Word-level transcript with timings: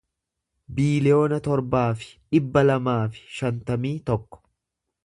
biiliyoona 0.77 1.39
torbaa 1.49 1.85
fi 2.01 2.09
dhibba 2.37 2.65
lamaa 2.71 2.99
fi 3.19 3.25
shantamii 3.39 3.95
tokko 4.11 4.43